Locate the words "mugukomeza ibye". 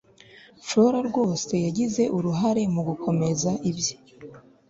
2.73-3.95